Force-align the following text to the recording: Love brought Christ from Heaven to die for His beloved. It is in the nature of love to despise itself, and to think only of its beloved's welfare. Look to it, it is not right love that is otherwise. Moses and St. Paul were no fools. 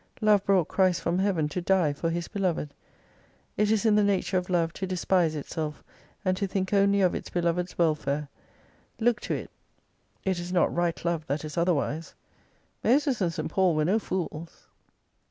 Love 0.19 0.43
brought 0.43 0.67
Christ 0.67 0.99
from 0.99 1.19
Heaven 1.19 1.47
to 1.49 1.61
die 1.61 1.93
for 1.93 2.09
His 2.09 2.27
beloved. 2.27 2.73
It 3.55 3.69
is 3.69 3.85
in 3.85 3.93
the 3.93 4.03
nature 4.03 4.35
of 4.39 4.49
love 4.49 4.73
to 4.73 4.87
despise 4.87 5.35
itself, 5.35 5.83
and 6.25 6.35
to 6.37 6.47
think 6.47 6.73
only 6.73 7.01
of 7.01 7.13
its 7.13 7.29
beloved's 7.29 7.77
welfare. 7.77 8.27
Look 8.99 9.19
to 9.21 9.35
it, 9.35 9.51
it 10.25 10.39
is 10.39 10.51
not 10.51 10.73
right 10.75 11.05
love 11.05 11.27
that 11.27 11.45
is 11.45 11.55
otherwise. 11.55 12.15
Moses 12.83 13.21
and 13.21 13.31
St. 13.31 13.51
Paul 13.51 13.75
were 13.75 13.85
no 13.85 13.99
fools. 13.99 14.65